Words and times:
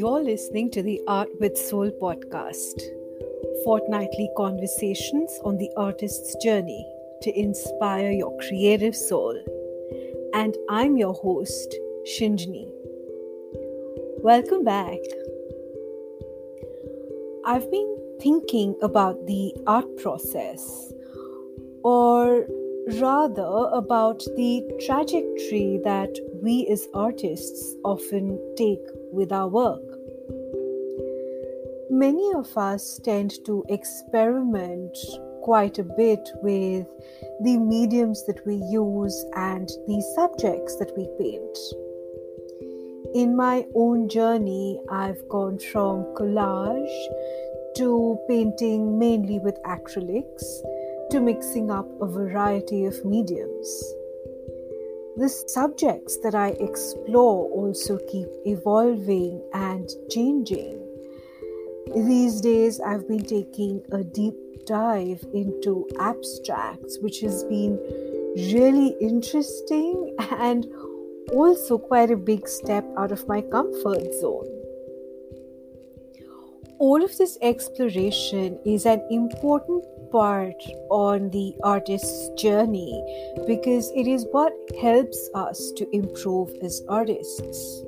You're 0.00 0.24
listening 0.24 0.70
to 0.70 0.82
the 0.82 0.98
Art 1.06 1.28
with 1.40 1.58
Soul 1.58 1.90
podcast, 1.90 2.80
fortnightly 3.64 4.30
conversations 4.34 5.38
on 5.44 5.58
the 5.58 5.70
artist's 5.76 6.34
journey 6.42 6.86
to 7.20 7.38
inspire 7.38 8.10
your 8.10 8.34
creative 8.38 8.96
soul. 8.96 9.38
And 10.32 10.56
I'm 10.70 10.96
your 10.96 11.12
host, 11.12 11.76
Shinjini. 12.06 12.72
Welcome 14.22 14.64
back. 14.64 15.00
I've 17.44 17.70
been 17.70 18.16
thinking 18.22 18.76
about 18.80 19.26
the 19.26 19.54
art 19.66 19.98
process, 19.98 20.94
or 21.84 22.46
rather 23.02 23.68
about 23.70 24.20
the 24.34 24.62
trajectory 24.80 25.78
that 25.84 26.18
we 26.42 26.66
as 26.68 26.88
artists 26.94 27.76
often 27.84 28.40
take 28.56 28.80
with 29.12 29.30
our 29.30 29.48
work. 29.48 29.89
Many 31.90 32.32
of 32.34 32.56
us 32.56 33.00
tend 33.02 33.44
to 33.46 33.64
experiment 33.68 34.96
quite 35.42 35.78
a 35.80 35.82
bit 35.84 36.30
with 36.40 36.86
the 37.42 37.58
mediums 37.58 38.24
that 38.26 38.46
we 38.46 38.54
use 38.54 39.24
and 39.34 39.68
the 39.88 40.00
subjects 40.14 40.76
that 40.76 40.92
we 40.96 41.08
paint. 41.18 41.58
In 43.14 43.34
my 43.34 43.66
own 43.74 44.08
journey, 44.08 44.80
I've 44.88 45.28
gone 45.28 45.58
from 45.58 46.04
collage 46.14 47.08
to 47.76 48.18
painting 48.28 48.96
mainly 48.96 49.40
with 49.40 49.60
acrylics 49.64 50.44
to 51.10 51.20
mixing 51.20 51.72
up 51.72 51.88
a 52.00 52.06
variety 52.06 52.84
of 52.84 53.04
mediums. 53.04 53.94
The 55.16 55.28
subjects 55.28 56.18
that 56.22 56.36
I 56.36 56.50
explore 56.60 57.50
also 57.50 57.98
keep 58.06 58.28
evolving 58.46 59.42
and 59.52 59.90
changing. 60.08 60.79
These 61.94 62.40
days, 62.40 62.78
I've 62.80 63.08
been 63.08 63.24
taking 63.24 63.82
a 63.90 64.04
deep 64.04 64.34
dive 64.64 65.24
into 65.34 65.88
abstracts, 65.98 66.98
which 67.00 67.20
has 67.20 67.42
been 67.44 67.78
really 68.36 68.96
interesting 69.00 70.16
and 70.38 70.66
also 71.32 71.78
quite 71.78 72.12
a 72.12 72.16
big 72.16 72.46
step 72.46 72.86
out 72.96 73.10
of 73.10 73.26
my 73.26 73.40
comfort 73.42 74.14
zone. 74.20 74.46
All 76.78 77.02
of 77.02 77.18
this 77.18 77.36
exploration 77.42 78.58
is 78.64 78.86
an 78.86 79.02
important 79.10 79.84
part 80.12 80.62
on 80.90 81.30
the 81.30 81.54
artist's 81.64 82.30
journey 82.40 83.02
because 83.48 83.90
it 83.96 84.06
is 84.06 84.26
what 84.30 84.52
helps 84.80 85.28
us 85.34 85.72
to 85.76 85.88
improve 85.94 86.50
as 86.62 86.82
artists. 86.88 87.82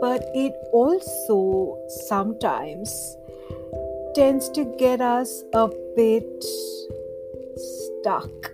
But 0.00 0.24
it 0.34 0.54
also 0.72 1.78
sometimes 2.08 3.16
tends 4.14 4.48
to 4.50 4.64
get 4.78 5.00
us 5.00 5.42
a 5.52 5.68
bit 5.94 6.44
stuck. 7.56 8.52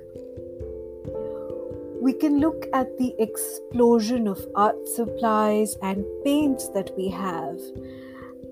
We 2.01 2.13
can 2.13 2.41
look 2.41 2.67
at 2.73 2.99
the 2.99 3.15
explosion 3.19 4.29
of 4.29 4.47
art 4.55 4.89
supplies 4.89 5.77
and 5.83 6.05
paints 6.25 6.69
that 6.71 6.97
we 6.97 7.09
have 7.09 7.61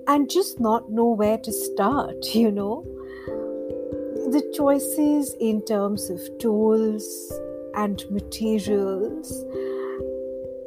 and 0.06 0.28
just 0.30 0.60
not 0.60 0.90
know 0.90 1.10
where 1.10 1.38
to 1.38 1.52
start, 1.52 2.24
you 2.34 2.50
know? 2.50 2.84
the 4.34 4.42
choices 4.52 5.32
in 5.38 5.62
terms 5.64 6.10
of 6.10 6.20
tools 6.38 7.32
and 7.76 8.02
materials, 8.10 9.44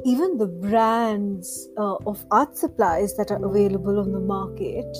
even 0.08 0.38
the 0.38 0.46
brands 0.46 1.68
uh, 1.76 1.96
of 2.06 2.24
art 2.30 2.56
supplies 2.56 3.14
that 3.16 3.30
are 3.30 3.44
available 3.44 3.98
on 4.00 4.12
the 4.12 4.20
market, 4.20 4.96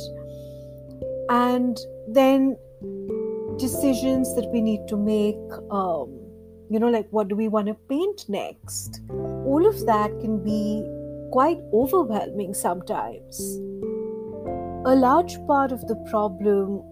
and 1.31 1.79
then 2.09 2.57
decisions 3.59 4.35
that 4.37 4.49
we 4.53 4.61
need 4.61 4.87
to 4.89 4.97
make. 4.97 5.37
Um, 5.71 6.15
you 6.71 6.79
know, 6.79 6.89
like 6.89 7.09
what 7.11 7.29
do 7.29 7.35
we 7.35 7.49
want 7.49 7.69
to 7.69 7.75
paint 7.89 8.27
next? 8.29 9.01
All 9.11 9.67
of 9.67 9.87
that 9.87 10.11
can 10.21 10.45
be 10.45 10.85
quite 11.33 11.59
overwhelming 11.73 12.53
sometimes. 12.53 13.41
A 14.85 14.95
large 14.95 15.39
part 15.47 15.73
of 15.73 15.81
the 15.89 15.97
problem 16.11 16.83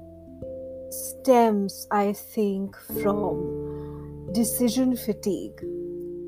stems, 0.90 1.86
I 1.90 2.14
think, 2.14 2.76
from 3.02 4.32
decision 4.32 4.96
fatigue. 4.96 5.60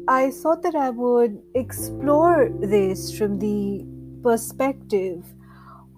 I 0.08 0.30
thought 0.30 0.62
that 0.62 0.74
I 0.74 0.88
would 0.88 1.42
explore 1.54 2.48
this 2.60 3.16
from 3.16 3.38
the 3.38 3.84
perspective 4.22 5.22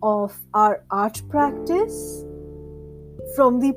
of 0.03 0.37
our 0.53 0.83
art 0.91 1.23
practice, 1.29 2.25
from 3.37 3.61
the 3.61 3.73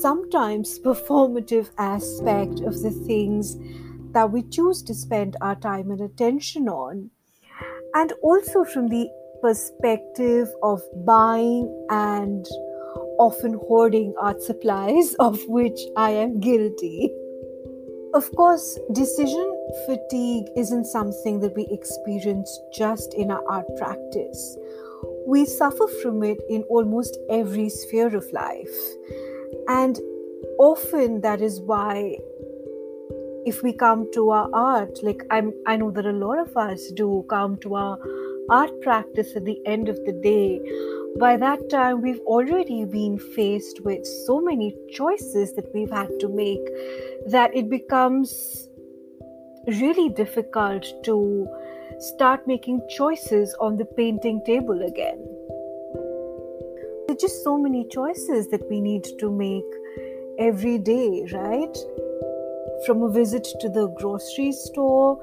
sometimes 0.00 0.78
performative 0.78 1.68
aspect 1.76 2.60
of 2.60 2.80
the 2.80 2.92
things 3.06 3.58
that 4.12 4.32
we 4.32 4.42
choose 4.44 4.82
to 4.84 4.94
spend 4.94 5.36
our 5.42 5.56
time 5.56 5.90
and 5.90 6.00
attention 6.00 6.66
on, 6.70 7.10
and 7.94 8.14
also 8.22 8.64
from 8.64 8.88
the 8.88 9.06
perspective 9.42 10.48
of 10.62 10.80
buying 11.04 11.68
and 11.90 12.46
often 13.18 13.60
hoarding 13.68 14.14
art 14.18 14.40
supplies, 14.42 15.14
of 15.18 15.38
which 15.46 15.78
I 15.94 16.12
am 16.12 16.40
guilty. 16.40 17.12
Of 18.14 18.30
course, 18.36 18.78
decision 18.92 19.56
fatigue 19.86 20.50
isn't 20.54 20.84
something 20.84 21.40
that 21.40 21.54
we 21.56 21.66
experience 21.70 22.60
just 22.70 23.14
in 23.14 23.30
our 23.30 23.42
art 23.48 23.64
practice. 23.78 24.58
We 25.26 25.46
suffer 25.46 25.86
from 26.02 26.22
it 26.22 26.38
in 26.50 26.62
almost 26.64 27.18
every 27.30 27.70
sphere 27.70 28.14
of 28.14 28.30
life. 28.30 28.76
And 29.66 29.98
often 30.58 31.22
that 31.22 31.40
is 31.40 31.62
why 31.62 32.18
if 33.46 33.62
we 33.62 33.72
come 33.72 34.12
to 34.12 34.28
our 34.28 34.50
art, 34.52 35.02
like 35.02 35.22
I'm 35.30 35.54
I 35.66 35.76
know 35.76 35.90
that 35.92 36.04
a 36.04 36.12
lot 36.12 36.38
of 36.38 36.54
us 36.54 36.90
do 36.92 37.24
come 37.30 37.56
to 37.58 37.74
our 37.76 37.98
art 38.50 38.78
practice 38.82 39.34
at 39.36 39.46
the 39.46 39.58
end 39.64 39.88
of 39.88 39.96
the 40.04 40.12
day 40.12 40.60
by 41.18 41.36
that 41.36 41.68
time, 41.68 42.00
we've 42.00 42.20
already 42.20 42.84
been 42.84 43.18
faced 43.18 43.80
with 43.84 44.06
so 44.26 44.40
many 44.40 44.74
choices 44.92 45.54
that 45.54 45.72
we've 45.74 45.90
had 45.90 46.08
to 46.20 46.28
make 46.28 46.66
that 47.26 47.54
it 47.54 47.68
becomes 47.68 48.68
really 49.66 50.08
difficult 50.08 50.86
to 51.04 51.46
start 51.98 52.46
making 52.46 52.80
choices 52.88 53.54
on 53.60 53.76
the 53.76 53.84
painting 53.84 54.42
table 54.44 54.82
again. 54.82 55.18
There's 57.06 57.20
just 57.20 57.44
so 57.44 57.58
many 57.58 57.86
choices 57.88 58.48
that 58.48 58.68
we 58.70 58.80
need 58.80 59.06
to 59.18 59.30
make 59.30 59.70
every 60.38 60.78
day, 60.78 61.26
right? 61.32 61.76
From 62.86 63.02
a 63.02 63.10
visit 63.10 63.46
to 63.60 63.68
the 63.68 63.88
grocery 63.88 64.52
store 64.52 65.22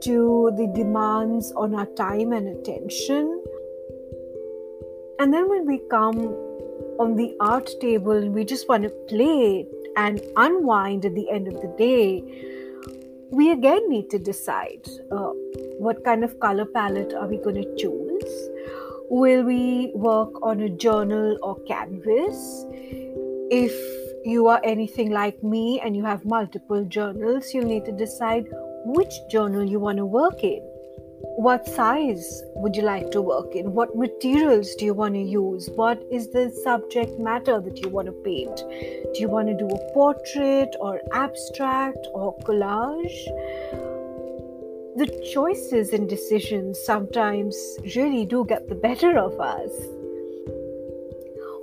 to 0.00 0.50
the 0.56 0.66
demands 0.74 1.52
on 1.52 1.74
our 1.74 1.86
time 1.86 2.32
and 2.32 2.48
attention 2.48 3.42
and 5.20 5.34
then 5.34 5.48
when 5.50 5.66
we 5.66 5.78
come 5.90 6.18
on 6.98 7.14
the 7.14 7.36
art 7.40 7.70
table 7.80 8.28
we 8.30 8.42
just 8.42 8.68
want 8.70 8.82
to 8.82 8.90
play 9.06 9.66
and 9.96 10.20
unwind 10.36 11.04
at 11.04 11.14
the 11.14 11.28
end 11.30 11.46
of 11.46 11.60
the 11.60 11.68
day, 11.76 12.22
we 13.30 13.50
again 13.52 13.88
need 13.88 14.08
to 14.10 14.18
decide 14.18 14.88
uh, 15.12 15.32
what 15.78 16.02
kind 16.04 16.24
of 16.24 16.38
color 16.40 16.64
palette 16.64 17.12
are 17.12 17.26
we 17.26 17.36
going 17.36 17.56
to 17.56 17.76
choose? 17.76 18.48
Will 19.10 19.42
we 19.42 19.92
work 19.94 20.40
on 20.42 20.62
a 20.62 20.70
journal 20.70 21.38
or 21.42 21.60
canvas? 21.64 22.64
If 23.50 23.74
you 24.24 24.46
are 24.46 24.60
anything 24.64 25.10
like 25.10 25.42
me 25.42 25.80
and 25.80 25.94
you 25.96 26.04
have 26.04 26.24
multiple 26.24 26.84
journals, 26.84 27.52
you'll 27.52 27.66
need 27.66 27.84
to 27.84 27.92
decide 27.92 28.46
which 28.84 29.12
journal 29.30 29.64
you 29.64 29.80
want 29.80 29.98
to 29.98 30.06
work 30.06 30.42
in 30.42 30.69
what 31.22 31.66
size 31.66 32.42
would 32.54 32.76
you 32.76 32.82
like 32.82 33.10
to 33.10 33.20
work 33.20 33.54
in? 33.54 33.72
What 33.72 33.96
materials 33.96 34.74
do 34.74 34.84
you 34.84 34.94
want 34.94 35.14
to 35.14 35.20
use? 35.20 35.68
What 35.74 36.02
is 36.10 36.28
the 36.28 36.50
subject 36.64 37.18
matter 37.18 37.60
that 37.60 37.78
you 37.78 37.88
want 37.88 38.06
to 38.06 38.12
paint? 38.12 38.56
Do 38.56 39.20
you 39.20 39.28
want 39.28 39.48
to 39.48 39.56
do 39.56 39.68
a 39.68 39.92
portrait 39.92 40.74
or 40.80 41.00
abstract 41.12 42.06
or 42.12 42.36
collage? 42.38 43.24
The 44.96 45.06
choices 45.32 45.92
and 45.92 46.08
decisions 46.08 46.78
sometimes 46.84 47.56
really 47.94 48.26
do 48.26 48.44
get 48.46 48.68
the 48.68 48.74
better 48.74 49.18
of 49.18 49.38
us. 49.40 49.70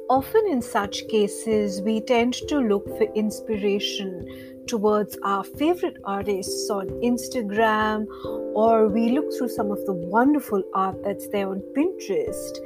Often, 0.09 0.47
in 0.47 0.61
such 0.61 1.07
cases, 1.09 1.81
we 1.81 1.99
tend 1.99 2.33
to 2.47 2.59
look 2.59 2.87
for 2.97 3.13
inspiration 3.13 4.56
towards 4.67 5.17
our 5.23 5.43
favorite 5.43 5.97
artists 6.03 6.69
on 6.69 6.87
Instagram, 7.01 8.05
or 8.53 8.87
we 8.87 9.09
look 9.09 9.33
through 9.37 9.49
some 9.49 9.71
of 9.71 9.83
the 9.85 9.93
wonderful 9.93 10.61
art 10.73 11.03
that's 11.03 11.27
there 11.29 11.49
on 11.49 11.61
Pinterest. 11.75 12.57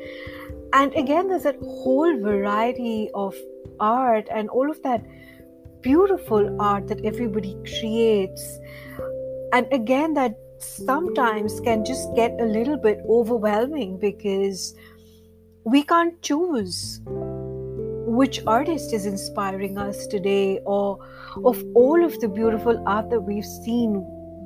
And 0.74 0.94
again, 0.96 1.28
there's 1.28 1.44
that 1.44 1.58
whole 1.60 2.18
variety 2.20 3.10
of 3.14 3.36
art 3.80 4.28
and 4.32 4.50
all 4.50 4.70
of 4.70 4.82
that 4.84 5.06
beautiful 5.82 6.62
art 6.62 6.88
that 6.88 7.04
everybody 7.04 7.58
creates. 7.66 8.60
And 9.54 9.68
again, 9.72 10.14
that 10.14 10.38
sometimes 10.60 11.60
can 11.60 11.84
just 11.84 12.14
get 12.16 12.32
a 12.40 12.46
little 12.46 12.78
bit 12.78 13.00
overwhelming 13.10 13.98
because 13.98 14.76
we 15.66 15.84
can't 15.84 16.22
choose 16.22 17.02
which 18.20 18.40
artist 18.46 18.94
is 18.94 19.06
inspiring 19.06 19.78
us 19.78 20.06
today 20.08 20.60
or 20.66 21.00
of 21.46 21.64
all 21.76 22.04
of 22.04 22.20
the 22.20 22.28
beautiful 22.28 22.84
art 22.86 23.10
that 23.10 23.22
we've 23.22 23.46
seen 23.46 23.96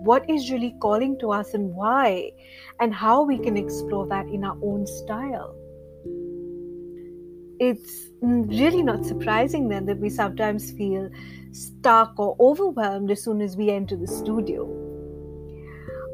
what 0.09 0.29
is 0.29 0.51
really 0.51 0.75
calling 0.79 1.17
to 1.19 1.31
us 1.31 1.53
and 1.55 1.73
why 1.73 2.31
and 2.79 2.93
how 2.93 3.23
we 3.23 3.37
can 3.39 3.57
explore 3.57 4.05
that 4.07 4.27
in 4.27 4.43
our 4.43 4.57
own 4.61 4.85
style 4.85 5.55
it's 7.59 8.09
really 8.21 8.83
not 8.83 9.05
surprising 9.05 9.67
then 9.67 9.85
that 9.85 9.97
we 9.97 10.09
sometimes 10.09 10.71
feel 10.71 11.09
stuck 11.51 12.19
or 12.19 12.35
overwhelmed 12.39 13.09
as 13.09 13.23
soon 13.23 13.41
as 13.41 13.57
we 13.57 13.69
enter 13.71 13.95
the 13.95 14.07
studio 14.07 14.85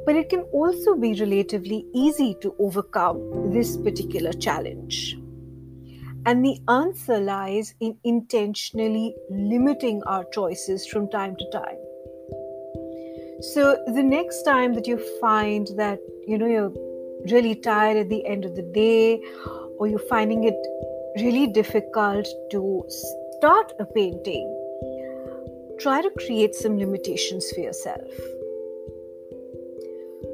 but 0.05 0.15
it 0.15 0.29
can 0.29 0.41
also 0.51 0.95
be 0.95 1.13
relatively 1.13 1.85
easy 1.93 2.35
to 2.41 2.55
overcome 2.59 3.51
this 3.51 3.77
particular 3.77 4.33
challenge. 4.33 5.20
And 6.25 6.45
the 6.45 6.59
answer 6.69 7.19
lies 7.19 7.73
in 7.79 7.97
intentionally 8.03 9.15
limiting 9.29 10.03
our 10.03 10.23
choices 10.33 10.87
from 10.87 11.09
time 11.09 11.35
to 11.35 11.49
time. 11.51 11.77
So 13.53 13.77
the 13.87 14.03
next 14.03 14.43
time 14.43 14.73
that 14.75 14.87
you 14.87 14.97
find 15.19 15.67
that 15.77 15.99
you 16.27 16.37
know 16.37 16.45
you're 16.45 16.73
really 17.31 17.55
tired 17.55 17.97
at 17.97 18.09
the 18.09 18.25
end 18.25 18.45
of 18.45 18.55
the 18.55 18.69
day 18.73 19.19
or 19.79 19.87
you're 19.87 20.07
finding 20.09 20.43
it 20.43 20.55
really 21.17 21.47
difficult 21.47 22.27
to 22.51 22.83
start 23.37 23.73
a 23.79 23.85
painting, 23.85 24.47
try 25.79 26.01
to 26.01 26.11
create 26.19 26.53
some 26.53 26.77
limitations 26.77 27.51
for 27.51 27.61
yourself 27.61 28.11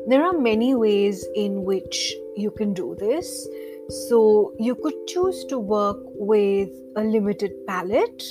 there 0.07 0.23
are 0.23 0.31
many 0.31 0.73
ways 0.73 1.27
in 1.35 1.65
which 1.65 2.15
you 2.37 2.49
can 2.49 2.73
do 2.73 2.95
this. 2.97 3.47
So, 3.89 4.53
you 4.59 4.75
could 4.75 5.07
choose 5.07 5.45
to 5.45 5.57
work 5.57 5.97
with 6.15 6.69
a 6.97 7.03
limited 7.03 7.53
palette, 7.65 8.23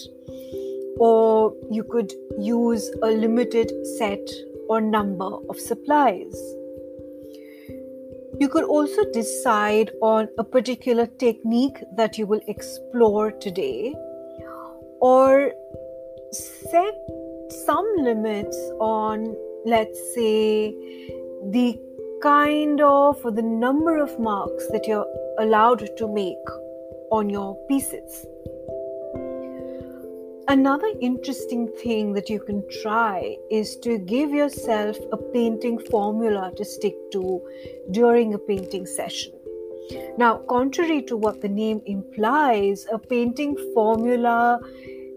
or 0.99 1.55
you 1.71 1.83
could 1.85 2.13
use 2.39 2.91
a 3.03 3.11
limited 3.11 3.73
set 3.99 4.29
or 4.69 4.81
number 4.81 5.31
of 5.49 5.59
supplies. 5.59 6.37
You 8.39 8.49
could 8.51 8.65
also 8.65 9.03
decide 9.13 9.93
on 10.03 10.29
a 10.37 10.45
particular 10.45 11.07
technique 11.07 11.79
that 11.97 12.19
you 12.19 12.27
will 12.27 12.43
explore 12.49 13.33
today, 13.33 13.95
or 15.01 15.53
set 16.33 16.95
some 17.67 17.87
limits 17.99 18.59
on, 18.79 19.35
let's 19.65 19.99
say, 20.15 20.75
the 21.51 21.81
kind 22.23 22.81
of 22.81 23.25
or 23.25 23.31
the 23.31 23.43
number 23.43 23.97
of 23.97 24.19
marks 24.19 24.67
that 24.69 24.87
you're 24.87 25.07
allowed 25.39 25.89
to 25.97 26.09
make 26.09 26.49
on 27.11 27.31
your 27.31 27.57
pieces. 27.69 28.27
Another 30.49 30.89
interesting 31.01 31.67
thing 31.83 32.13
that 32.13 32.31
you 32.31 32.39
can 32.39 32.63
try 32.83 33.37
is 33.51 33.77
to 33.79 33.99
give 33.99 34.31
yourself 34.31 34.97
a 35.13 35.17
painting 35.17 35.79
formula 35.91 36.53
to 36.57 36.65
stick 36.65 36.95
to 37.13 37.41
during 37.91 38.35
a 38.35 38.39
painting 38.39 38.87
session. 38.87 39.33
Now, 40.19 40.39
contrary 40.49 41.03
to 41.03 41.17
what 41.17 41.41
the 41.41 41.49
name 41.49 41.83
implies, 41.87 42.87
a 42.93 42.99
painting 42.99 43.57
formula 43.75 44.61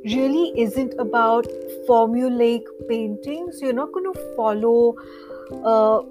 really 0.03 0.51
isn't 0.59 0.93
about 0.99 1.45
formulaic 1.87 2.63
painting. 2.87 3.51
So, 3.51 3.65
you're 3.65 3.73
not 3.73 3.91
going 3.91 4.11
to 4.11 4.35
follow 4.35 4.95
uh, 5.63 6.01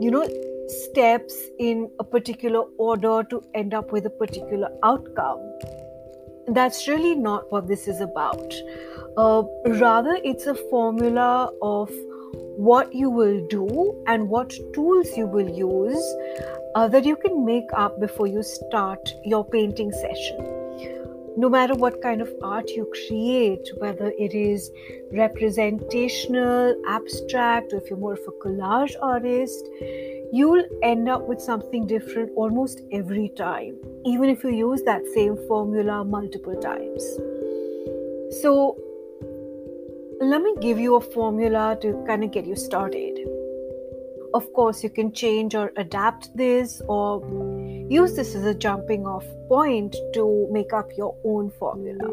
you 0.00 0.10
know 0.10 0.26
steps 0.68 1.34
in 1.58 1.90
a 1.98 2.04
particular 2.04 2.60
order 2.78 3.22
to 3.30 3.42
end 3.54 3.74
up 3.74 3.92
with 3.92 4.06
a 4.06 4.10
particular 4.10 4.70
outcome. 4.82 5.40
That's 6.48 6.88
really 6.88 7.14
not 7.14 7.50
what 7.50 7.68
this 7.68 7.88
is 7.88 8.00
about. 8.00 8.54
Uh, 9.16 9.42
rather 9.66 10.18
it's 10.24 10.46
a 10.46 10.54
formula 10.54 11.50
of 11.60 11.90
what 12.56 12.94
you 12.94 13.10
will 13.10 13.46
do 13.48 14.02
and 14.06 14.28
what 14.28 14.52
tools 14.72 15.16
you 15.16 15.26
will 15.26 15.48
use 15.48 16.14
uh, 16.74 16.88
that 16.88 17.04
you 17.04 17.16
can 17.16 17.44
make 17.44 17.70
up 17.74 18.00
before 18.00 18.26
you 18.26 18.42
start 18.42 19.14
your 19.24 19.44
painting 19.44 19.92
session 19.92 20.61
no 21.36 21.48
matter 21.48 21.74
what 21.74 22.02
kind 22.02 22.20
of 22.20 22.30
art 22.42 22.70
you 22.70 22.90
create, 22.92 23.70
whether 23.78 24.12
it 24.18 24.34
is 24.34 24.70
representational, 25.12 26.74
abstract, 26.86 27.72
or 27.72 27.78
if 27.78 27.88
you're 27.88 27.98
more 27.98 28.14
of 28.14 28.20
a 28.28 28.32
collage 28.44 28.94
artist, 29.00 29.66
you'll 30.32 30.64
end 30.82 31.08
up 31.08 31.26
with 31.28 31.40
something 31.40 31.86
different 31.86 32.30
almost 32.36 32.82
every 32.92 33.30
time, 33.30 33.76
even 34.04 34.28
if 34.28 34.44
you 34.44 34.50
use 34.50 34.82
that 34.82 35.02
same 35.14 35.36
formula 35.48 36.04
multiple 36.04 36.56
times. 36.56 37.02
So, 38.40 38.76
let 40.20 40.40
me 40.40 40.54
give 40.60 40.78
you 40.78 40.96
a 40.96 41.00
formula 41.00 41.76
to 41.82 42.04
kind 42.06 42.24
of 42.24 42.30
get 42.30 42.46
you 42.46 42.56
started. 42.56 43.18
Of 44.34 44.52
course, 44.52 44.82
you 44.82 44.88
can 44.88 45.12
change 45.12 45.54
or 45.54 45.72
adapt 45.76 46.34
this 46.36 46.80
or 46.88 47.20
use 47.88 48.14
this 48.14 48.34
as 48.34 48.44
a 48.44 48.54
jumping 48.54 49.06
off 49.06 49.24
point 49.48 49.96
to 50.14 50.48
make 50.50 50.72
up 50.72 50.90
your 50.96 51.16
own 51.24 51.50
formula. 51.50 52.08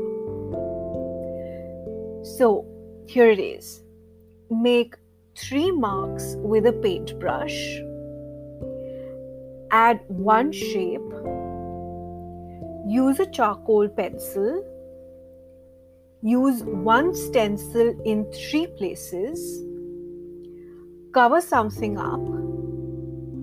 So, 2.24 2.66
here 3.08 3.30
it 3.30 3.40
is. 3.40 3.84
Make 4.50 4.96
three 5.36 5.72
marks 5.72 6.36
with 6.38 6.66
a 6.66 6.74
paintbrush, 6.74 7.80
add 9.72 10.02
one 10.08 10.52
shape, 10.52 11.12
use 12.86 13.20
a 13.20 13.26
charcoal 13.32 13.88
pencil, 13.88 14.64
use 16.22 16.64
one 16.64 17.16
stencil 17.16 17.96
in 18.06 18.32
three 18.32 18.68
places. 18.68 19.64
Cover 21.14 21.42
something 21.42 21.98
up, 21.98 22.20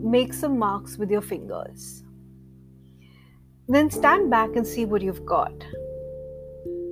make 0.05 0.33
some 0.33 0.59
marks 0.59 0.99
with 0.99 1.11
your 1.11 1.23
fingers. 1.23 2.03
Then 3.69 3.91
stand 3.91 4.31
back 4.31 4.55
and 4.55 4.67
see 4.67 4.85
what 4.85 5.03
you've 5.03 5.27
got. 5.27 5.53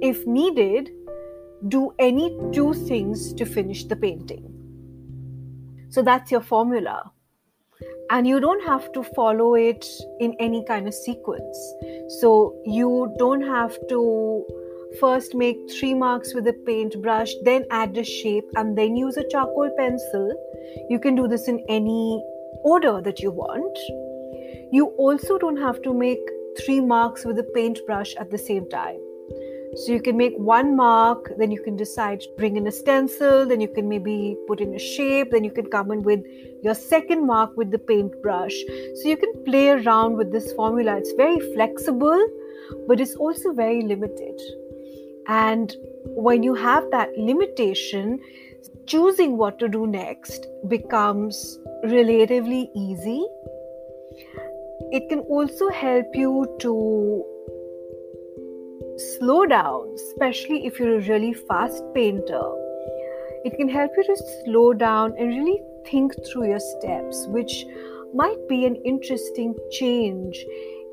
If 0.02 0.26
needed, 0.26 0.90
do 1.68 1.94
any 1.98 2.36
two 2.52 2.74
things 2.74 3.32
to 3.34 3.46
finish 3.46 3.84
the 3.84 3.96
painting. 3.96 4.50
So 5.90 6.02
that's 6.02 6.30
your 6.30 6.40
formula. 6.40 7.10
And 8.10 8.26
you 8.26 8.40
don't 8.40 8.62
have 8.66 8.92
to 8.92 9.02
follow 9.02 9.54
it 9.54 9.86
in 10.20 10.34
any 10.38 10.64
kind 10.64 10.86
of 10.86 10.94
sequence. 10.94 11.56
So 12.20 12.54
you 12.66 13.14
don't 13.18 13.42
have 13.42 13.78
to 13.88 14.44
first 15.00 15.34
make 15.34 15.56
three 15.70 15.94
marks 15.94 16.34
with 16.34 16.46
a 16.46 16.52
paintbrush, 16.52 17.32
then 17.44 17.64
add 17.70 17.96
a 17.96 18.04
shape, 18.04 18.44
and 18.56 18.76
then 18.76 18.96
use 18.96 19.16
a 19.16 19.28
charcoal 19.28 19.70
pencil. 19.78 20.32
You 20.88 20.98
can 20.98 21.14
do 21.14 21.26
this 21.28 21.48
in 21.48 21.64
any 21.68 22.22
order 22.62 23.00
that 23.00 23.20
you 23.20 23.30
want. 23.30 23.78
You 24.72 24.86
also 24.98 25.38
don't 25.38 25.56
have 25.56 25.80
to 25.82 25.94
make 25.94 26.20
three 26.58 26.80
marks 26.80 27.24
with 27.24 27.38
a 27.38 27.44
paintbrush 27.54 28.14
at 28.16 28.30
the 28.30 28.38
same 28.38 28.68
time. 28.68 29.00
So 29.76 29.92
you 29.92 30.00
can 30.00 30.16
make 30.16 30.34
one 30.36 30.76
mark, 30.76 31.32
then 31.36 31.50
you 31.50 31.60
can 31.60 31.74
decide 31.76 32.20
to 32.20 32.28
bring 32.36 32.56
in 32.56 32.66
a 32.68 32.70
stencil, 32.70 33.44
then 33.44 33.60
you 33.60 33.66
can 33.66 33.88
maybe 33.88 34.36
put 34.46 34.60
in 34.60 34.72
a 34.74 34.78
shape, 34.78 35.32
then 35.32 35.42
you 35.42 35.50
can 35.50 35.66
come 35.66 35.90
in 35.90 36.02
with 36.02 36.20
your 36.62 36.74
second 36.74 37.26
mark 37.26 37.56
with 37.56 37.72
the 37.72 37.78
paintbrush. 37.78 38.54
So 38.96 39.08
you 39.08 39.16
can 39.16 39.32
play 39.44 39.70
around 39.70 40.16
with 40.16 40.30
this 40.30 40.52
formula. 40.52 40.96
It's 40.96 41.12
very 41.12 41.40
flexible, 41.54 42.24
but 42.86 43.00
it's 43.00 43.16
also 43.16 43.52
very 43.52 43.82
limited. 43.82 44.40
And 45.26 45.74
when 46.06 46.44
you 46.44 46.54
have 46.54 46.88
that 46.92 47.10
limitation, 47.18 48.20
choosing 48.86 49.36
what 49.36 49.58
to 49.58 49.68
do 49.68 49.86
next 49.88 50.46
becomes 50.68 51.58
relatively 51.82 52.70
easy. 52.76 53.24
It 54.92 55.08
can 55.08 55.20
also 55.20 55.68
help 55.68 56.06
you 56.14 56.46
to 56.60 57.24
slow 59.18 59.46
down, 59.46 59.94
especially 59.94 60.66
if 60.66 60.78
you're 60.78 60.98
a 60.98 61.08
really 61.08 61.32
fast 61.32 61.82
painter. 61.94 62.42
It 63.44 63.56
can 63.56 63.68
help 63.68 63.90
you 63.96 64.04
to 64.04 64.16
slow 64.44 64.72
down 64.72 65.14
and 65.18 65.28
really 65.28 65.60
think 65.90 66.14
through 66.26 66.48
your 66.48 66.60
steps, 66.60 67.26
which 67.28 67.66
might 68.14 68.48
be 68.48 68.64
an 68.66 68.76
interesting 68.76 69.54
change 69.70 70.44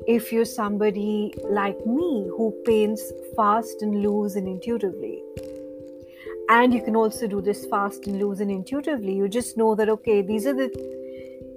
if 0.06 0.32
you're 0.32 0.44
somebody 0.44 1.32
like 1.48 1.86
me 1.86 2.28
who 2.36 2.52
paints 2.66 3.12
fast 3.36 3.82
and 3.82 4.02
loose 4.02 4.34
and 4.34 4.48
intuitively. 4.48 5.22
And 6.48 6.74
you 6.74 6.82
can 6.82 6.96
also 6.96 7.28
do 7.28 7.40
this 7.40 7.64
fast 7.66 8.06
and 8.06 8.20
loose 8.20 8.40
and 8.40 8.50
intuitively. 8.50 9.14
You 9.14 9.28
just 9.28 9.56
know 9.56 9.74
that, 9.76 9.88
okay, 9.88 10.20
these 10.22 10.46
are 10.46 10.52
the 10.52 10.70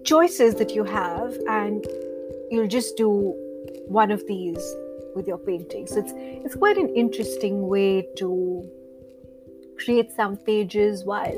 choices 0.06 0.54
that 0.56 0.76
you 0.76 0.84
have, 0.84 1.36
and 1.50 1.86
you'll 2.52 2.68
just 2.68 2.98
do 2.98 3.34
one 3.88 4.12
of 4.12 4.26
these 4.28 4.76
with 5.16 5.28
your 5.28 5.38
painting. 5.38 5.88
So 5.88 6.00
it's, 6.00 6.14
it's 6.16 6.56
quite 6.56 6.78
an 6.78 6.90
interesting 6.96 7.68
way 7.68 8.08
to 8.18 8.70
create 9.78 10.12
some 10.12 10.38
pages 10.38 11.04
while 11.06 11.38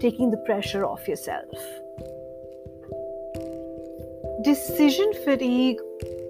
taking 0.00 0.30
the 0.30 0.38
pressure 0.38 0.84
off 0.84 1.06
yourself. 1.08 1.48
decision 4.42 5.12
fatigue 5.24 5.78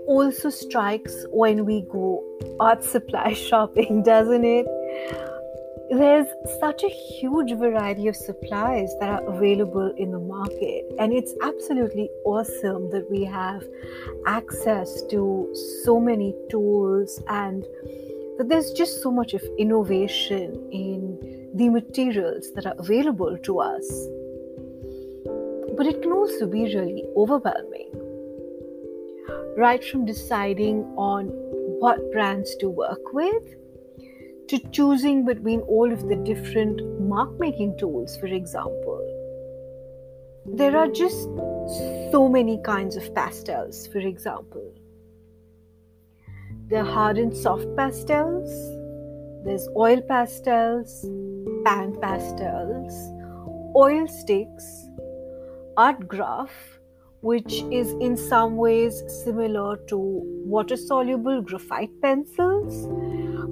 also 0.07 0.51
strikes 0.51 1.15
when 1.31 1.65
we 1.65 1.83
go 1.83 2.25
art 2.59 2.83
supply 2.83 3.33
shopping, 3.49 4.03
doesn't 4.03 4.45
it? 4.45 4.67
There's 5.91 6.29
such 6.61 6.85
a 6.85 6.89
huge 6.89 7.53
variety 7.55 8.07
of 8.07 8.15
supplies 8.15 8.95
that 9.01 9.09
are 9.09 9.27
available 9.27 9.93
in 9.97 10.13
the 10.13 10.21
market, 10.21 10.85
and 11.01 11.13
it's 11.13 11.35
absolutely 11.43 12.09
awesome 12.25 12.91
that 12.91 13.11
we 13.11 13.25
have 13.25 13.65
access 14.25 15.03
to 15.11 15.53
so 15.83 15.99
many 15.99 16.33
tools 16.49 17.21
and 17.27 17.65
that 18.39 18.49
there's 18.49 18.71
just 18.71 19.03
so 19.03 19.11
much 19.11 19.35
of 19.35 19.43
innovation 19.59 20.65
in 20.71 21.51
the 21.55 21.69
materials 21.69 22.53
that 22.53 22.67
are 22.67 22.77
available 22.79 23.37
to 23.39 23.59
us. 23.59 23.85
But 25.77 25.89
it 25.89 26.03
can 26.03 26.13
also 26.13 26.47
be 26.47 26.73
really 26.73 27.03
overwhelming. 27.17 27.91
Right 29.57 29.85
from 29.85 30.07
deciding 30.07 30.85
on 30.97 31.31
what 31.81 32.13
brands 32.13 32.55
to 32.61 32.69
work 32.69 33.13
with 33.13 33.43
to 34.51 34.59
choosing 34.71 35.25
between 35.25 35.61
all 35.61 35.93
of 35.93 36.09
the 36.09 36.17
different 36.17 36.81
mark 37.01 37.39
making 37.39 37.79
tools, 37.79 38.17
for 38.17 38.27
example. 38.27 39.01
There 40.45 40.77
are 40.77 40.89
just 40.89 41.29
so 42.11 42.29
many 42.29 42.61
kinds 42.65 42.97
of 42.97 43.15
pastels, 43.15 43.87
for 43.87 43.99
example. 43.99 44.75
There 46.67 46.83
are 46.83 46.93
hard 46.93 47.19
and 47.19 47.37
soft 47.37 47.69
pastels, 47.77 48.51
there's 49.45 49.69
oil 49.77 50.01
pastels, 50.03 51.07
pan 51.65 51.97
pastels, 52.01 52.93
oil 53.77 54.09
sticks, 54.09 54.89
ArtGraf, 55.77 56.51
which 57.21 57.63
is 57.71 57.93
in 58.01 58.17
some 58.17 58.57
ways 58.57 59.01
similar 59.25 59.77
to 59.87 59.97
water 59.97 60.77
soluble 60.77 61.41
graphite 61.41 61.93
pencils, 62.03 62.89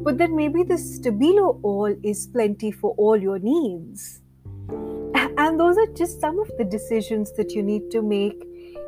but 0.09 0.17
then 0.17 0.35
maybe 0.35 0.63
the 0.63 0.77
Stabilo 0.77 1.61
All 1.63 1.95
is 2.03 2.29
plenty 2.29 2.71
for 2.71 2.95
all 2.97 3.15
your 3.15 3.39
needs. 3.39 4.23
And 5.37 5.61
those 5.61 5.77
are 5.77 5.93
just 5.95 6.19
some 6.19 6.39
of 6.39 6.51
the 6.57 6.65
decisions 6.65 7.37
that 7.37 7.53
you 7.53 7.63
need 7.63 7.91
to 7.91 8.01
make 8.01 8.43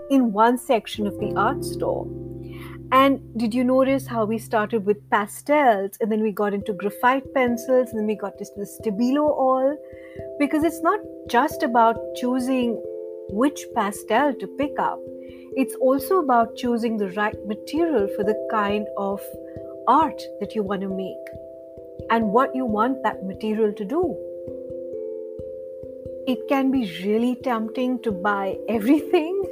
in 0.09 0.33
one 0.33 0.57
section 0.57 1.07
of 1.07 1.19
the 1.19 1.35
art 1.37 1.63
store. 1.63 2.07
And 2.91 3.21
did 3.37 3.53
you 3.53 3.65
notice 3.65 4.07
how 4.07 4.25
we 4.25 4.39
started 4.39 4.87
with 4.87 5.11
pastels 5.11 5.99
and 6.01 6.11
then 6.11 6.23
we 6.23 6.33
got 6.33 6.55
into 6.55 6.73
graphite 6.73 7.35
pencils 7.35 7.91
and 7.91 7.99
then 7.99 8.07
we 8.07 8.15
got 8.15 8.39
to 8.39 8.47
the 8.57 8.65
Stabilo 8.65 9.29
All? 9.29 9.77
Because 10.39 10.65
it's 10.65 10.81
not 10.81 11.01
just 11.29 11.63
about 11.63 11.99
choosing 12.17 12.83
which 13.29 13.67
pastel 13.75 14.33
to 14.37 14.47
pick 14.57 14.73
up, 14.79 14.99
it's 15.55 15.75
also 15.83 16.21
about 16.21 16.57
choosing 16.57 16.97
the 16.97 17.11
right 17.11 17.37
material 17.47 18.09
for 18.17 18.25
the 18.25 18.39
kind 18.51 18.87
of 18.97 19.21
art 19.95 20.27
that 20.41 20.55
you 20.55 20.63
want 20.63 20.83
to 20.83 20.89
make 20.89 21.31
and 22.11 22.33
what 22.39 22.55
you 22.55 22.65
want 22.65 23.03
that 23.03 23.25
material 23.25 23.73
to 23.73 23.85
do. 23.85 24.03
It 26.27 26.47
can 26.49 26.71
be 26.71 26.85
really 27.05 27.37
tempting 27.43 28.03
to 28.03 28.13
buy 28.13 28.57
everything 28.69 29.43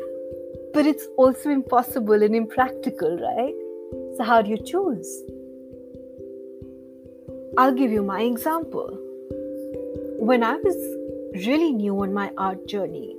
but 0.72 0.86
it's 0.86 1.08
also 1.16 1.50
impossible 1.50 2.22
and 2.22 2.36
impractical, 2.36 3.16
right? 3.18 3.54
So, 4.16 4.24
how 4.24 4.42
do 4.42 4.50
you 4.50 4.58
choose? 4.58 5.22
I'll 7.56 7.74
give 7.74 7.90
you 7.90 8.02
my 8.02 8.20
example. 8.22 8.96
When 10.18 10.44
I 10.44 10.56
was 10.56 10.76
really 11.46 11.72
new 11.72 12.00
on 12.02 12.12
my 12.12 12.30
art 12.36 12.68
journey, 12.68 13.16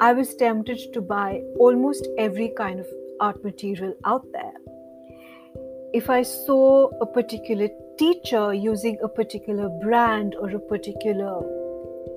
I 0.00 0.12
was 0.12 0.34
tempted 0.34 0.92
to 0.92 1.00
buy 1.00 1.42
almost 1.58 2.08
every 2.18 2.52
kind 2.56 2.80
of 2.80 2.86
art 3.20 3.42
material 3.44 3.94
out 4.04 4.26
there. 4.32 4.52
If 5.96 6.10
I 6.10 6.20
saw 6.20 6.90
a 7.00 7.06
particular 7.06 7.70
teacher 7.96 8.52
using 8.52 8.98
a 9.02 9.08
particular 9.08 9.70
brand 9.70 10.34
or 10.38 10.50
a 10.50 10.58
particular 10.58 11.40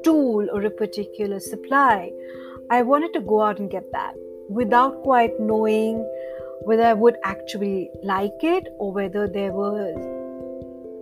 tool 0.03 0.49
or 0.51 0.65
a 0.65 0.69
particular 0.69 1.39
supply, 1.39 2.11
I 2.69 2.81
wanted 2.81 3.13
to 3.13 3.21
go 3.21 3.39
out 3.41 3.57
and 3.59 3.71
get 3.71 3.89
that 3.93 4.15
without 4.49 5.01
quite 5.03 5.39
knowing 5.39 6.05
whether 6.63 6.83
I 6.83 6.91
would 6.91 7.15
actually 7.23 7.89
like 8.03 8.43
it 8.43 8.67
or 8.79 8.91
whether 8.91 9.29
there 9.29 9.53
were 9.53 9.93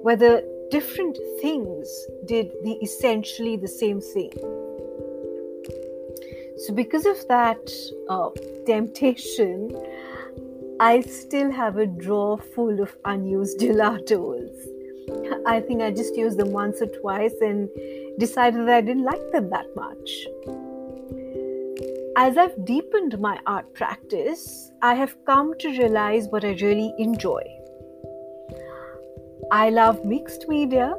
whether 0.03 0.43
different 0.69 1.17
things 1.41 1.89
did 2.25 2.51
the 2.63 2.73
essentially 2.83 3.57
the 3.57 3.67
same 3.67 4.01
thing. 4.01 4.33
So 6.57 6.75
because 6.75 7.07
of 7.07 7.27
that 7.27 7.71
uh, 8.07 8.29
temptation, 8.67 9.75
I 10.79 11.01
still 11.01 11.51
have 11.51 11.77
a 11.77 11.85
drawer 11.85 12.37
full 12.37 12.81
of 12.81 12.95
unused 13.05 13.59
gelatos. 13.61 14.55
I 15.45 15.61
think 15.61 15.81
I 15.81 15.91
just 15.91 16.15
used 16.15 16.37
them 16.37 16.51
once 16.51 16.81
or 16.81 16.87
twice 16.87 17.35
and 17.41 17.69
decided 18.19 18.67
that 18.67 18.75
I 18.75 18.81
didn't 18.81 19.05
like 19.05 19.31
them 19.31 19.49
that 19.49 19.67
much 19.75 20.27
as 22.17 22.35
I've 22.35 22.65
deepened 22.65 23.19
my 23.19 23.39
art 23.45 23.75
practice, 23.75 24.71
I 24.81 24.95
have 24.95 25.15
come 25.25 25.53
to 25.59 25.69
realize 25.69 26.27
what 26.29 26.43
I 26.43 26.53
really 26.61 26.91
enjoy. 26.97 27.43
I 29.51 29.69
love 29.69 30.03
mixed 30.03 30.47
media, 30.47 30.95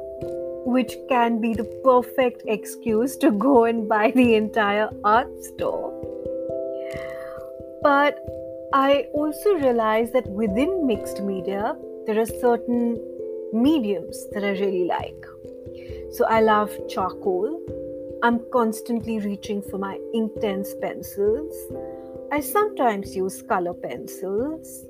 which 0.65 0.93
can 1.09 1.41
be 1.41 1.53
the 1.53 1.65
perfect 1.83 2.43
excuse 2.47 3.17
to 3.17 3.31
go 3.31 3.65
and 3.65 3.89
buy 3.89 4.11
the 4.15 4.35
entire 4.35 4.89
art 5.03 5.27
store. 5.43 5.91
But 7.83 8.17
I 8.73 9.07
also 9.13 9.55
realize 9.55 10.11
that 10.11 10.27
within 10.27 10.85
mixed 10.85 11.21
media, 11.23 11.75
there 12.05 12.19
are 12.19 12.25
certain 12.25 12.99
mediums 13.51 14.27
that 14.31 14.43
I 14.43 14.51
really 14.51 14.85
like. 14.85 15.25
So 16.11 16.25
I 16.25 16.41
love 16.41 16.71
charcoal, 16.87 17.61
I'm 18.21 18.41
constantly 18.51 19.19
reaching 19.19 19.61
for 19.61 19.77
my 19.77 19.97
Inktense 20.13 20.79
pencils. 20.81 21.55
I 22.31 22.41
sometimes 22.41 23.15
use 23.15 23.41
color 23.41 23.73
pencils. 23.73 24.85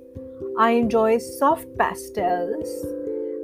I 0.57 0.71
enjoy 0.71 1.19
soft 1.19 1.67
pastels 1.77 2.67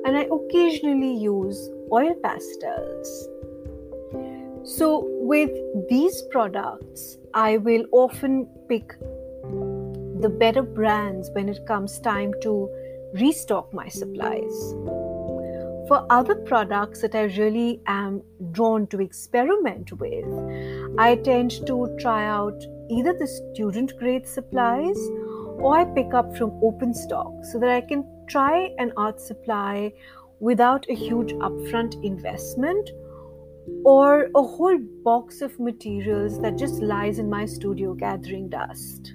and 0.03 0.17
I 0.17 0.27
occasionally 0.31 1.13
use 1.13 1.69
oil 1.91 2.15
pastels. 2.15 3.29
So, 4.63 5.07
with 5.21 5.51
these 5.87 6.23
products, 6.31 7.17
I 7.35 7.57
will 7.57 7.85
often 7.91 8.47
pick 8.67 8.95
the 10.19 10.29
better 10.29 10.61
brands 10.61 11.29
when 11.33 11.49
it 11.49 11.65
comes 11.65 11.99
time 11.99 12.33
to 12.41 12.69
restock 13.13 13.73
my 13.73 13.87
supplies. 13.87 14.73
For 15.87 16.05
other 16.09 16.35
products 16.35 17.01
that 17.01 17.13
I 17.13 17.23
really 17.23 17.79
am 17.85 18.23
drawn 18.51 18.87
to 18.87 19.01
experiment 19.01 19.91
with, 19.93 20.25
I 20.97 21.15
tend 21.17 21.65
to 21.67 21.95
try 21.99 22.25
out 22.25 22.65
either 22.89 23.13
the 23.13 23.27
student 23.27 23.97
grade 23.99 24.27
supplies 24.27 24.97
or 25.59 25.77
I 25.77 25.85
pick 25.85 26.13
up 26.13 26.35
from 26.37 26.59
open 26.63 26.93
stock 26.93 27.31
so 27.51 27.59
that 27.59 27.69
I 27.69 27.81
can 27.81 28.03
try 28.27 28.73
an 28.79 28.93
art 28.97 29.21
supply 29.21 29.93
without 30.39 30.85
a 30.89 30.95
huge 30.95 31.33
upfront 31.33 32.03
investment 32.03 32.89
or 33.83 34.29
a 34.35 34.41
whole 34.41 34.77
box 35.03 35.41
of 35.41 35.59
materials 35.59 36.39
that 36.41 36.57
just 36.57 36.81
lies 36.81 37.19
in 37.19 37.29
my 37.29 37.45
studio 37.45 37.93
gathering 37.93 38.49
dust. 38.49 39.13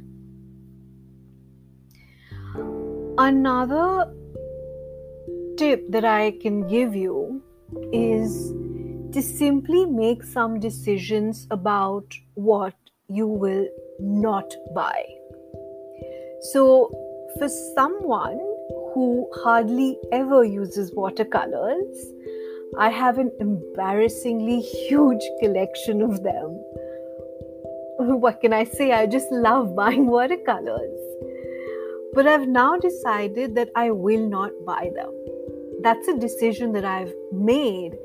Another 3.19 4.13
tip 5.57 5.91
that 5.91 6.05
I 6.05 6.33
can 6.43 6.67
give 6.69 6.95
you 6.95 7.43
is 7.93 8.53
to 9.13 9.23
simply 9.23 9.85
make 9.87 10.23
some 10.23 10.61
decisions 10.61 11.47
about 11.51 12.15
what 12.35 12.75
you 13.09 13.27
will 13.27 13.67
not 13.99 14.55
buy. 14.75 15.05
So, 16.53 16.91
for 17.39 17.49
someone 17.75 18.39
who 18.95 19.29
hardly 19.43 19.99
ever 20.13 20.45
uses 20.45 20.93
watercolors, 20.95 22.13
I 22.79 22.89
have 22.89 23.19
an 23.19 23.33
embarrassingly 23.41 24.61
huge 24.61 25.23
collection 25.43 26.03
of 26.03 26.23
them. 26.23 26.63
What 28.25 28.41
can 28.41 28.53
I 28.53 28.65
say? 28.65 28.93
I 28.93 29.07
just 29.07 29.31
love 29.31 29.75
buying 29.77 30.07
watercolors. 30.07 31.00
But 32.15 32.27
I've 32.27 32.49
now 32.49 32.77
decided 32.77 33.55
that 33.55 33.71
I 33.75 33.91
will 33.91 34.29
not 34.29 34.53
buy 34.67 34.91
them 34.95 35.11
that's 35.83 36.09
a 36.09 36.19
decision 36.19 36.73
that 36.73 36.85
I've 36.85 37.13
made 37.33 37.97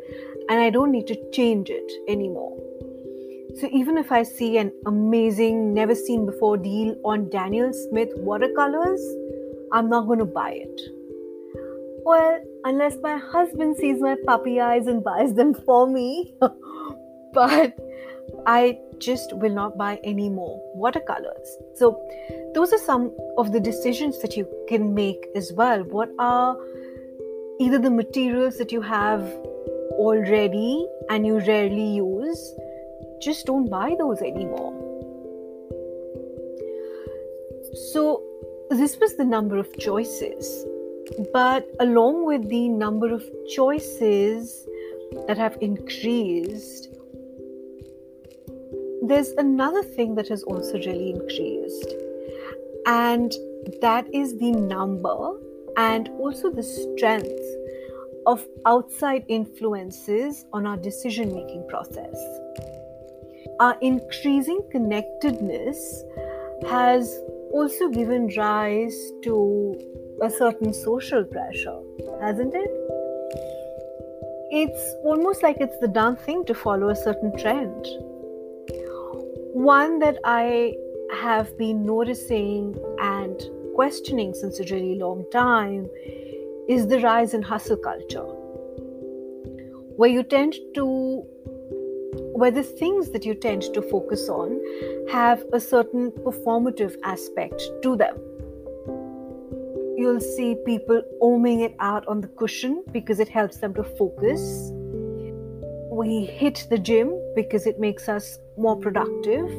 and 0.50 0.60
I 0.60 0.70
don't 0.70 0.92
need 0.92 1.08
to 1.08 1.32
change 1.32 1.70
it 1.70 1.92
anymore. 2.08 2.58
So 3.60 3.68
even 3.72 3.98
if 3.98 4.12
I 4.12 4.24
see 4.24 4.58
an 4.58 4.72
amazing, 4.86 5.74
never 5.74 5.96
seen 5.96 6.26
before 6.26 6.58
deal 6.58 6.96
on 7.06 7.30
Daniel 7.30 7.72
Smith 7.74 8.10
watercolors, 8.16 9.02
I'm 9.72 9.90
not 9.90 10.08
going 10.08 10.20
to 10.20 10.26
buy 10.26 10.52
it. 10.52 10.82
Well, 12.06 12.40
unless 12.66 12.98
my 13.02 13.18
husband 13.18 13.78
sees 13.78 14.00
my 14.00 14.16
puppy 14.26 14.60
eyes 14.60 14.88
and 14.88 15.04
buys 15.04 15.34
them 15.34 15.54
for 15.54 15.88
me. 15.88 16.36
but 17.36 17.78
I 18.48 18.80
just 19.00 19.36
will 19.36 19.54
not 19.54 19.78
buy 19.78 20.00
any 20.04 20.30
more 20.30 20.60
watercolors. 20.74 21.58
So, 21.76 22.02
those 22.54 22.72
are 22.72 22.80
some 22.80 23.12
of 23.38 23.52
the 23.52 23.60
decisions 23.60 24.22
that 24.22 24.38
you 24.38 24.48
can 24.70 24.94
make 24.94 25.28
as 25.36 25.52
well. 25.54 25.84
What 25.84 26.10
are 26.18 26.58
either 27.60 27.78
the 27.78 27.90
materials 27.90 28.58
that 28.58 28.72
you 28.72 28.82
have 28.82 29.22
already 29.92 30.88
and 31.10 31.28
you 31.28 31.40
rarely 31.40 31.96
use? 31.96 32.56
Just 33.22 33.46
don't 33.46 33.70
buy 33.70 33.96
those 34.00 34.22
anymore. 34.22 34.74
So, 37.92 38.24
this 38.70 38.98
was 39.00 39.18
the 39.18 39.26
number 39.26 39.58
of 39.58 39.78
choices. 39.78 40.66
But 41.34 41.68
along 41.80 42.26
with 42.26 42.50
the 42.50 42.70
number 42.70 43.14
of 43.14 43.24
choices 43.50 44.68
that 45.28 45.38
have 45.38 45.58
increased, 45.62 46.95
there's 49.10 49.30
another 49.32 49.84
thing 49.84 50.16
that 50.16 50.28
has 50.30 50.44
also 50.44 50.74
really 50.78 51.12
increased, 51.12 51.94
and 52.86 53.32
that 53.82 54.06
is 54.14 54.38
the 54.38 54.52
number 54.52 55.34
and 55.78 56.10
also 56.20 56.50
the 56.50 56.64
strength 56.64 57.44
of 58.26 58.46
outside 58.66 59.24
influences 59.28 60.46
on 60.54 60.66
our 60.66 60.78
decision 60.78 61.34
making 61.34 61.68
process. 61.68 62.16
Our 63.60 63.78
increasing 63.82 64.62
connectedness 64.72 66.04
has 66.68 67.20
also 67.54 67.90
given 67.90 68.32
rise 68.38 69.12
to 69.24 69.80
a 70.22 70.30
certain 70.30 70.74
social 70.74 71.24
pressure, 71.24 71.80
hasn't 72.22 72.54
it? 72.56 72.72
It's 74.52 74.96
almost 75.04 75.44
like 75.44 75.58
it's 75.60 75.78
the 75.80 75.88
done 75.88 76.16
thing 76.16 76.46
to 76.46 76.54
follow 76.54 76.90
a 76.90 76.96
certain 76.96 77.38
trend 77.38 77.86
one 79.56 80.00
that 80.00 80.18
I 80.26 80.76
have 81.14 81.58
been 81.58 81.86
noticing 81.86 82.78
and 83.00 83.42
questioning 83.74 84.34
since 84.34 84.60
a 84.60 84.64
really 84.64 84.96
long 84.96 85.24
time 85.32 85.90
is 86.68 86.88
the 86.88 87.00
rise 87.00 87.34
in 87.34 87.42
hustle 87.42 87.78
culture, 87.78 88.26
where 89.96 90.10
you 90.10 90.24
tend 90.24 90.58
to, 90.74 91.24
where 92.34 92.52
the 92.52 92.64
things 92.64 93.12
that 93.12 93.24
you 93.24 93.34
tend 93.34 93.62
to 93.74 93.82
focus 93.82 94.28
on 94.28 94.60
have 95.10 95.42
a 95.54 95.60
certain 95.62 96.12
performative 96.12 96.98
aspect 97.06 97.64
to 97.82 97.96
them. 97.96 98.18
You'll 99.96 100.20
see 100.20 100.58
people 100.66 101.02
oming 101.22 101.64
it 101.64 101.76
out 101.80 102.06
on 102.10 102.20
the 102.20 102.28
cushion 102.28 102.84
because 102.92 103.22
it 103.22 103.30
helps 103.30 103.60
them 103.60 103.74
to 103.76 103.86
focus. 103.86 104.72
We 105.94 106.26
hit 106.26 106.68
the 106.70 106.78
gym 106.78 107.18
because 107.36 107.66
it 107.66 107.80
makes 107.80 108.08
us 108.10 108.38
more 108.58 108.78
productive. 108.78 109.50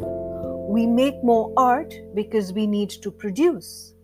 We 0.69 0.87
make 0.87 1.23
more 1.23 1.53
art 1.57 1.95
because 2.15 2.53
we 2.53 2.67
need 2.67 2.91
to 3.03 3.11
produce. 3.11 3.95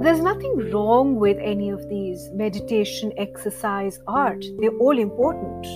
There's 0.00 0.20
nothing 0.20 0.70
wrong 0.72 1.16
with 1.16 1.36
any 1.40 1.68
of 1.70 1.88
these 1.88 2.30
meditation, 2.32 3.12
exercise, 3.18 4.00
art. 4.06 4.44
They're 4.58 4.76
all 4.78 4.98
important. 4.98 5.66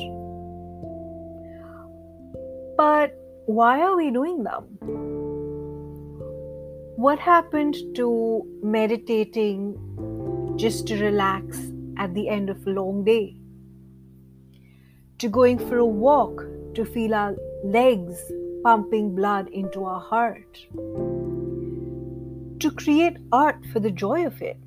But 2.77 3.15
why 3.47 3.81
are 3.81 3.97
we 3.97 4.11
doing 4.11 4.45
them? 4.45 4.65
What 6.97 7.19
happened 7.19 7.77
to 7.97 8.43
meditating 8.63 9.77
just 10.57 10.87
to 10.89 10.97
relax 10.97 11.59
at 11.99 12.15
the 12.15 12.29
end 12.29 12.51
of 12.51 12.67
a 12.67 12.71
long 12.71 13.05
day? 13.05 13.37
To 15.19 15.29
going 15.29 15.59
for 15.59 15.79
a 15.79 15.85
walk 15.85 16.45
to 16.75 16.85
feel 16.85 17.13
our 17.13 17.35
legs 17.65 18.21
pumping 18.63 19.17
blood 19.17 19.49
into 19.49 19.85
our 19.85 20.01
heart. 20.01 20.59
To 22.61 22.71
create 22.71 23.17
art 23.33 23.67
for 23.73 23.81
the 23.81 23.91
joy 23.91 24.27
of 24.27 24.41
it. 24.41 24.59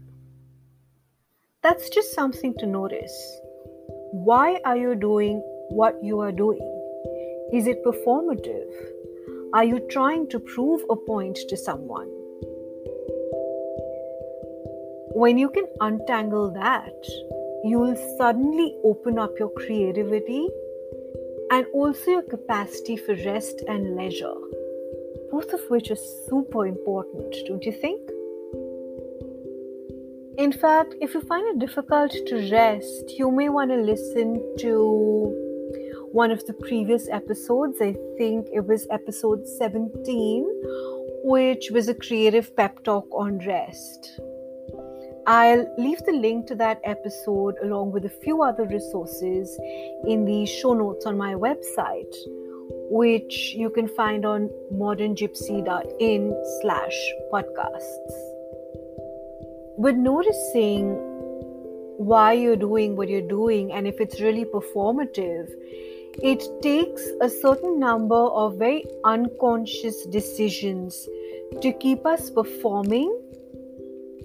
That's 1.64 1.90
just 1.90 2.14
something 2.14 2.54
to 2.60 2.66
notice. 2.66 3.16
Why 4.12 4.60
are 4.66 4.76
you 4.76 4.96
doing 4.96 5.40
what 5.70 6.04
you 6.04 6.20
are 6.20 6.34
doing? 6.34 6.68
Is 7.54 7.68
it 7.68 7.86
performative? 7.86 8.70
Are 9.54 9.64
you 9.64 9.80
trying 9.90 10.28
to 10.30 10.40
prove 10.40 10.82
a 10.90 10.98
point 10.98 11.38
to 11.48 11.56
someone? 11.56 12.10
When 15.14 15.38
you 15.38 15.50
can 15.50 15.68
untangle 15.80 16.52
that, 16.52 17.06
you 17.64 17.80
will 17.80 17.96
suddenly 18.18 18.76
open 18.84 19.20
up 19.20 19.38
your 19.38 19.52
creativity 19.52 20.48
and 21.52 21.66
also 21.74 22.12
your 22.12 22.22
capacity 22.24 22.98
for 22.98 23.14
rest 23.26 23.62
and 23.68 23.96
leisure, 23.96 24.34
both 25.32 25.54
of 25.54 25.62
which 25.70 25.92
are 25.92 26.04
super 26.30 26.66
important, 26.66 27.36
don't 27.48 27.64
you 27.64 27.72
think? 27.72 28.02
In 30.38 30.52
fact, 30.52 30.96
if 31.02 31.14
you 31.14 31.22
find 31.22 31.46
it 31.50 31.60
difficult 31.60 32.12
to 32.28 32.50
rest, 32.52 33.12
you 33.20 33.30
may 33.30 33.50
want 33.50 33.70
to 33.70 33.78
listen 33.78 34.42
to 34.60 35.42
one 36.12 36.32
of 36.32 36.46
the 36.48 36.54
previous 36.54 37.08
episodes. 37.10 37.78
I 37.82 37.96
think 38.18 38.48
it 38.52 38.66
was 38.66 38.88
episode 38.90 39.48
17, 39.48 40.48
which 41.24 41.70
was 41.70 41.90
a 41.90 41.94
creative 41.94 42.56
pep 42.56 42.84
talk 42.84 43.08
on 43.12 43.40
rest. 43.46 44.20
I'll 45.28 45.68
leave 45.78 46.04
the 46.04 46.14
link 46.14 46.48
to 46.48 46.56
that 46.56 46.82
episode 46.84 47.56
along 47.64 47.92
with 47.92 48.06
a 48.06 48.10
few 48.10 48.42
other 48.42 48.66
resources 48.66 49.56
in 50.08 50.26
the 50.26 50.48
show 50.48 50.74
notes 50.74 51.06
on 51.06 51.16
my 51.16 51.36
website, 51.36 52.16
which 52.90 53.54
you 53.56 53.70
can 53.70 53.88
find 53.88 54.26
on 54.26 54.50
moderngypsy.in 54.74 56.44
slash 56.62 57.12
podcasts. 57.32 58.12
But 59.78 59.96
noticing 59.96 60.96
why 61.98 62.34
you're 62.34 62.56
doing 62.56 62.96
what 62.96 63.08
you're 63.08 63.22
doing 63.22 63.72
and 63.74 63.86
if 63.86 64.02
it's 64.02 64.20
really 64.20 64.46
performative, 64.46 65.52
it 66.24 66.44
takes 66.64 67.08
a 67.22 67.30
certain 67.30 67.80
number 67.80 68.16
of 68.16 68.58
very 68.58 68.86
unconscious 69.06 70.06
decisions 70.08 71.08
to 71.62 71.72
keep 71.74 72.06
us 72.08 72.32
performing 72.32 73.21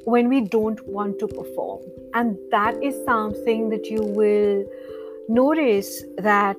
when 0.07 0.29
we 0.29 0.41
don't 0.41 0.81
want 0.87 1.19
to 1.19 1.27
perform. 1.27 1.83
And 2.15 2.39
that 2.53 2.81
is 2.83 2.95
something 3.05 3.69
that 3.71 3.87
you 3.87 4.03
will 4.03 4.65
notice 5.29 6.05
that 6.19 6.57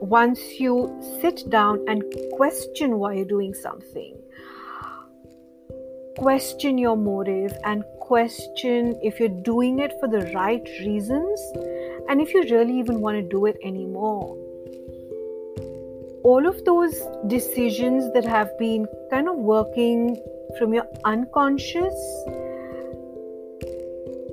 once 0.00 0.60
you 0.60 0.94
sit 1.22 1.48
down 1.48 1.82
and 1.88 2.04
question 2.34 2.98
why 2.98 3.14
you're 3.14 3.24
doing 3.24 3.54
something, 3.54 4.14
question 6.18 6.76
your 6.76 6.94
motive 6.94 7.56
and 7.64 7.84
question 8.00 8.94
if 9.02 9.18
you're 9.18 9.40
doing 9.42 9.78
it 9.78 9.98
for 9.98 10.06
the 10.06 10.30
right 10.34 10.68
reasons 10.80 11.40
and 12.10 12.20
if 12.20 12.34
you 12.34 12.42
really 12.42 12.78
even 12.78 13.00
want 13.00 13.16
to 13.16 13.22
do 13.22 13.46
it 13.46 13.56
anymore. 13.64 14.36
All 16.22 16.46
of 16.46 16.62
those 16.66 17.00
decisions 17.28 18.12
that 18.12 18.26
have 18.26 18.58
been 18.58 18.86
kind 19.10 19.26
of 19.26 19.36
working 19.36 20.22
from 20.58 20.74
your 20.74 20.86
unconscious 21.04 21.94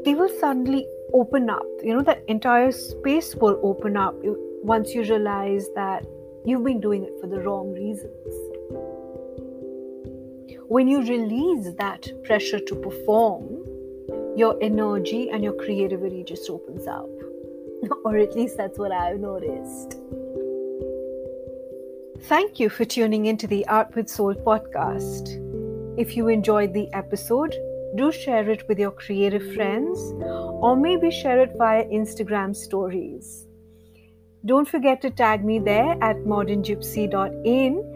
they 0.06 0.16
will 0.16 0.30
suddenly 0.40 0.88
open 1.14 1.50
up. 1.50 1.66
You 1.84 1.96
know, 1.96 2.04
that 2.04 2.24
entire 2.28 2.72
space 2.72 3.36
will 3.36 3.60
open 3.64 3.98
up 3.98 4.16
once 4.64 4.94
you 4.94 5.02
realize 5.02 5.68
that 5.76 6.06
you've 6.46 6.64
been 6.64 6.80
doing 6.80 7.04
it 7.04 7.14
for 7.20 7.28
the 7.28 7.42
wrong 7.42 7.72
reasons. 7.74 8.12
When 10.68 10.88
you 10.88 11.00
release 11.00 11.74
that 11.78 12.10
pressure 12.24 12.60
to 12.60 12.76
perform, 12.76 13.66
your 14.38 14.58
energy 14.62 15.30
and 15.30 15.44
your 15.44 15.54
creativity 15.54 16.24
just 16.24 16.50
opens 16.50 16.88
up. 16.88 17.10
or 18.06 18.18
at 18.18 18.36
least 18.36 18.58
that's 18.58 18.78
what 18.78 18.92
I've 18.92 19.20
noticed. 19.20 19.98
Thank 22.26 22.60
you 22.60 22.70
for 22.70 22.86
tuning 22.86 23.26
into 23.26 23.48
the 23.48 23.68
Art 23.68 23.96
with 23.96 24.08
Soul 24.08 24.36
podcast. 24.36 25.38
If 25.98 26.16
you 26.16 26.28
enjoyed 26.28 26.74
the 26.74 26.88
episode, 26.94 27.56
do 27.96 28.12
share 28.12 28.50
it 28.50 28.68
with 28.68 28.80
your 28.80 28.92
creative 28.92 29.54
friends 29.54 30.00
or 30.62 30.76
maybe 30.76 31.12
share 31.12 31.42
it 31.42 31.54
via 31.58 31.86
Instagram 31.86 32.56
stories. 32.56 33.48
Don't 34.46 34.68
forget 34.68 35.02
to 35.02 35.12
tag 35.12 35.46
me 35.46 35.60
there 35.60 35.98
at 36.02 36.18
moderngypsy.in 36.18 37.92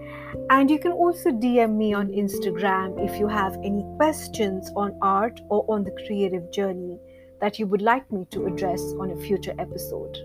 and 0.49 0.69
you 0.69 0.77
can 0.77 0.91
also 0.91 1.31
DM 1.31 1.75
me 1.75 1.93
on 1.93 2.09
Instagram 2.09 3.03
if 3.03 3.17
you 3.19 3.27
have 3.27 3.57
any 3.63 3.83
questions 3.97 4.71
on 4.75 4.97
art 5.01 5.39
or 5.49 5.65
on 5.69 5.83
the 5.83 5.95
creative 6.05 6.51
journey 6.51 6.99
that 7.41 7.57
you 7.57 7.65
would 7.67 7.81
like 7.81 8.11
me 8.11 8.25
to 8.31 8.45
address 8.45 8.81
on 8.99 9.11
a 9.11 9.21
future 9.21 9.55
episode. 9.57 10.17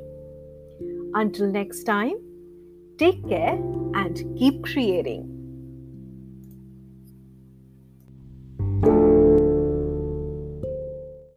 Until 1.15 1.47
next 1.47 1.85
time, 1.85 2.15
take 2.99 3.27
care 3.29 3.55
and 3.95 4.39
keep 4.39 4.63
creating. 4.65 5.40